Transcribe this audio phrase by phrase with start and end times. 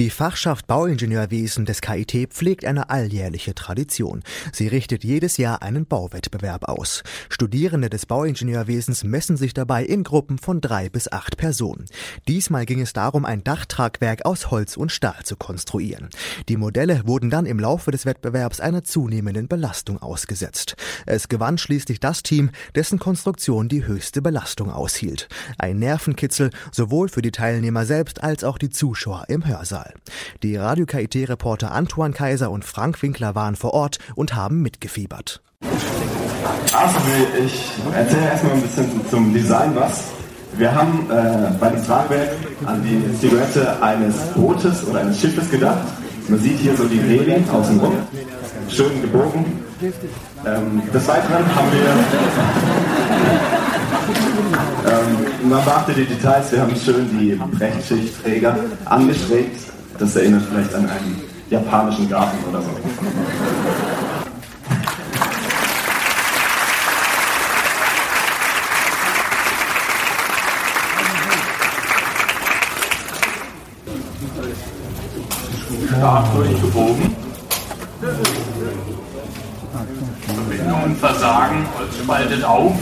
[0.00, 4.22] Die Fachschaft Bauingenieurwesen des KIT pflegt eine alljährliche Tradition.
[4.50, 7.02] Sie richtet jedes Jahr einen Bauwettbewerb aus.
[7.28, 11.84] Studierende des Bauingenieurwesens messen sich dabei in Gruppen von drei bis acht Personen.
[12.28, 16.08] Diesmal ging es darum, ein Dachtragwerk aus Holz und Stahl zu konstruieren.
[16.48, 20.76] Die Modelle wurden dann im Laufe des Wettbewerbs einer zunehmenden Belastung ausgesetzt.
[21.04, 25.28] Es gewann schließlich das Team, dessen Konstruktion die höchste Belastung aushielt.
[25.58, 29.89] Ein Nervenkitzel sowohl für die Teilnehmer selbst als auch die Zuschauer im Hörsaal.
[30.42, 35.42] Die Radio KIT-Reporter Antoine Kaiser und Frank Winkler waren vor Ort und haben mitgefiebert.
[36.72, 36.98] Also
[37.44, 40.04] ich erzähle erstmal ein bisschen zum Design was.
[40.56, 42.30] Wir haben äh, bei dem Tragwerk
[42.66, 45.86] an die Silhouette eines Bootes oder eines Schiffes gedacht.
[46.28, 47.94] Man sieht hier so die Reling außenrum,
[48.68, 49.44] schön gebogen.
[50.46, 51.80] Ähm, des Weiteren haben wir
[54.86, 59.70] ähm, man beachte die Details, wir haben schön die Brechtschichtträger angeschrägt.
[60.00, 62.70] Das erinnert vielleicht an einen japanischen Garten oder so.
[75.86, 77.14] Stark durchgebogen.
[80.34, 82.72] Verbindungen versagen, Holz spaltet auf.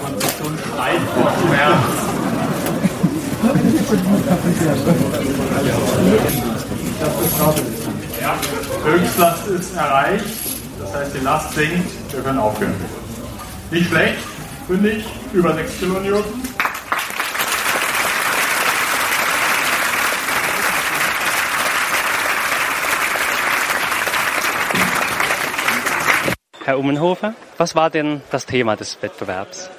[0.00, 2.03] Konstruktion schreit vor Schmerz.
[8.20, 8.36] Ja,
[8.84, 10.24] Höchstlast ist erreicht,
[10.80, 12.74] das heißt die Last sinkt, wir können aufhören.
[13.70, 14.18] Nicht schlecht,
[14.66, 16.42] finde ich, über 6 Kilonewton.
[26.64, 29.70] Herr Ummenhofer, was war denn das Thema des Wettbewerbs?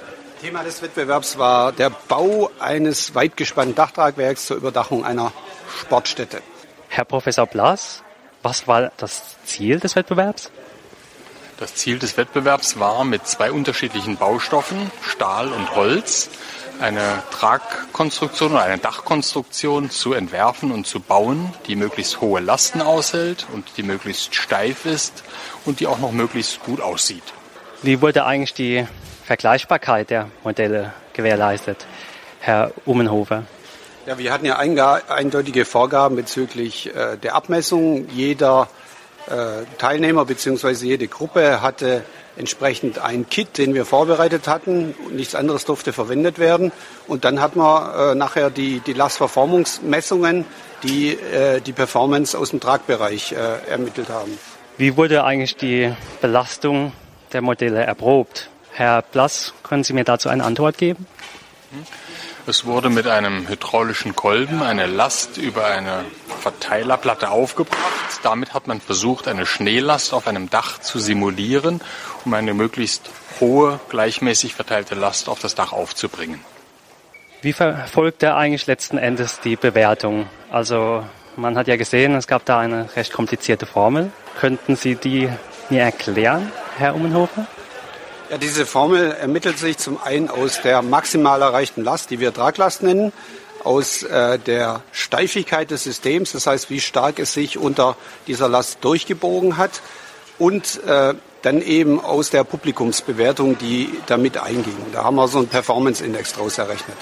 [0.45, 5.33] Thema des Wettbewerbs war der Bau eines weitgespannten Dachtragwerks zur Überdachung einer
[5.79, 6.39] Sportstätte.
[6.87, 8.03] Herr Professor Blas,
[8.43, 10.51] was war das Ziel des Wettbewerbs?
[11.57, 16.29] Das Ziel des Wettbewerbs war, mit zwei unterschiedlichen Baustoffen, Stahl und Holz,
[16.79, 23.47] eine Tragkonstruktion oder eine Dachkonstruktion zu entwerfen und zu bauen, die möglichst hohe Lasten aushält
[23.51, 25.23] und die möglichst steif ist
[25.65, 27.23] und die auch noch möglichst gut aussieht.
[27.85, 28.83] Wie wurde eigentlich die
[29.25, 31.85] Vergleichbarkeit der Modelle gewährleistet,
[32.39, 33.43] Herr Ummenhofer?
[34.07, 38.07] Ja, wir hatten ja eindeutige Vorgaben bezüglich äh, der Abmessung.
[38.09, 38.69] Jeder
[39.27, 40.71] äh, Teilnehmer bzw.
[40.83, 42.01] jede Gruppe hatte
[42.37, 44.95] entsprechend ein Kit, den wir vorbereitet hatten.
[45.11, 46.71] Nichts anderes durfte verwendet werden.
[47.05, 50.45] Und dann hatten wir äh, nachher die, die Lastverformungsmessungen,
[50.81, 54.39] die äh, die Performance aus dem Tragbereich äh, ermittelt haben.
[54.77, 56.91] Wie wurde eigentlich die Belastung
[57.35, 58.49] der Modelle erprobt?
[58.71, 61.05] Herr Blass, können Sie mir dazu eine Antwort geben?
[62.47, 66.05] Es wurde mit einem hydraulischen Kolben eine Last über eine
[66.39, 68.19] Verteilerplatte aufgebracht.
[68.23, 71.81] Damit hat man versucht, eine Schneelast auf einem Dach zu simulieren,
[72.23, 73.09] um eine möglichst
[73.41, 76.39] hohe, gleichmäßig verteilte Last auf das Dach aufzubringen.
[77.41, 80.27] Wie verfolgt er eigentlich letzten Endes die Bewertung?
[80.51, 81.03] Also
[81.35, 84.11] man hat ja gesehen, es gab da eine recht komplizierte Formel.
[84.39, 85.29] Könnten Sie die
[85.69, 87.47] mir erklären, Herr Ummenhofer?
[88.29, 92.83] Ja, diese Formel ermittelt sich zum einen aus der maximal erreichten Last, die wir Traglast
[92.83, 93.13] nennen,
[93.63, 97.95] aus äh, der Steifigkeit des Systems, das heißt, wie stark es sich unter
[98.27, 99.81] dieser Last durchgebogen hat
[100.37, 104.77] und äh, dann eben aus der Publikumsbewertung, die damit einging.
[104.91, 106.97] Da haben wir so einen Performance-Index draus errechnet.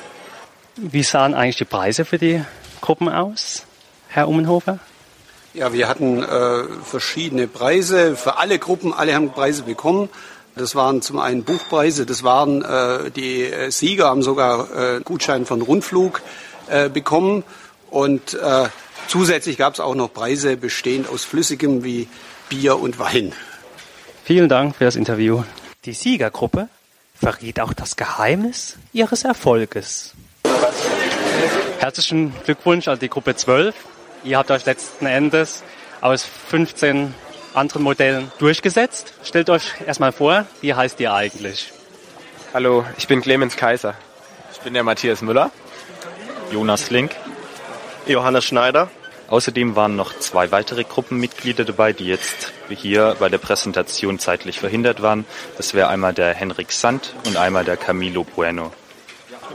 [0.76, 2.44] Wie sahen eigentlich die Preise für die
[2.82, 3.64] Gruppen aus,
[4.10, 4.80] Herr Ummenhofer?
[5.54, 8.92] Ja, wir hatten äh, verschiedene Preise für alle Gruppen.
[8.92, 10.10] Alle haben Preise bekommen.
[10.56, 15.48] Das waren zum einen Buchpreise, das waren äh, die äh, Sieger haben sogar äh, Gutschein
[15.48, 16.22] von Rundflug
[16.68, 17.44] äh, bekommen
[17.90, 18.66] und äh,
[19.08, 22.08] zusätzlich gab es auch noch Preise bestehend aus Flüssigem wie
[22.50, 23.34] Bier und Wein.
[24.26, 25.44] Vielen Dank für das Interview.
[25.86, 26.70] Die Siegergruppe
[27.16, 30.14] verriet auch das Geheimnis ihres Erfolges.
[31.80, 33.74] Herzlichen Glückwunsch an die Gruppe 12.
[34.24, 35.64] Ihr habt euch letzten Endes
[36.00, 37.14] aus 15
[37.54, 39.14] anderen Modellen durchgesetzt.
[39.24, 41.74] Stellt euch erstmal vor, wie heißt ihr eigentlich?
[42.54, 43.96] Hallo, ich bin Clemens Kaiser.
[44.54, 45.52] Ich bin der Matthias Müller.
[46.52, 47.12] Jonas Link.
[48.08, 48.90] Johannes Schneider.
[49.28, 55.02] Außerdem waren noch zwei weitere Gruppenmitglieder dabei, die jetzt hier bei der Präsentation zeitlich verhindert
[55.02, 55.26] waren.
[55.58, 58.72] Das wäre einmal der Henrik Sand und einmal der Camilo Bueno.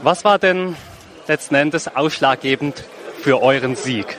[0.03, 0.75] Was war denn
[1.27, 2.83] letzten Endes ausschlaggebend
[3.23, 4.17] für euren Sieg?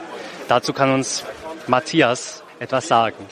[0.50, 1.25] Dazu kann uns
[1.69, 3.25] Matthias etwas sagen.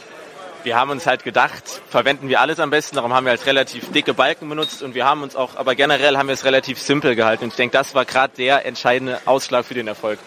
[0.63, 3.91] wir haben uns halt gedacht, verwenden wir alles am besten, darum haben wir halt relativ
[3.91, 7.17] dicke Balken benutzt und wir haben uns auch, aber generell haben wir es relativ simpel
[7.17, 10.21] gehalten und ich denke, das war gerade der entscheidende Ausschlag für den Erfolg.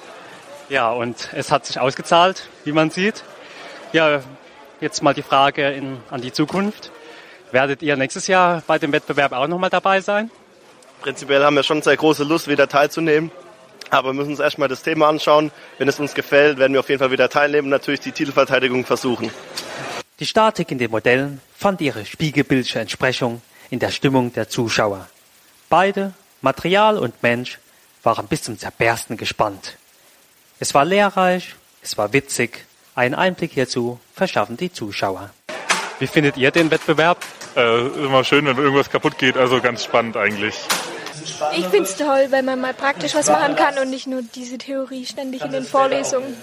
[0.67, 3.23] Ja, und es hat sich ausgezahlt, wie man sieht.
[3.93, 4.19] Ja,
[4.81, 6.91] jetzt mal die Frage in, an die Zukunft.
[7.51, 10.29] Werdet ihr nächstes Jahr bei dem Wettbewerb auch nochmal dabei sein?
[11.01, 13.31] Prinzipiell haben wir schon sehr große Lust, wieder teilzunehmen.
[13.91, 15.51] Aber wir müssen uns erstmal das Thema anschauen.
[15.77, 18.85] Wenn es uns gefällt, werden wir auf jeden Fall wieder teilnehmen und natürlich die Titelverteidigung
[18.85, 19.29] versuchen.
[20.19, 25.07] Die Statik in den Modellen fand ihre spiegelbildliche Entsprechung in der Stimmung der Zuschauer.
[25.69, 27.59] Beide, Material und Mensch,
[28.03, 29.77] waren bis zum Zerbersten gespannt.
[30.59, 32.65] Es war lehrreich, es war witzig.
[32.95, 35.31] Einen Einblick hierzu verschaffen die Zuschauer.
[35.99, 37.17] Wie findet ihr den Wettbewerb?
[37.55, 40.55] Äh, immer schön, wenn irgendwas kaputt geht, also ganz spannend eigentlich.
[41.55, 44.57] Ich finde es toll, weil man mal praktisch was machen kann und nicht nur diese
[44.57, 46.35] Theorie ständig in den Vorlesungen.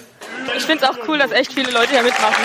[0.55, 2.43] Ich finde es auch cool, dass echt viele Leute hier mitmachen.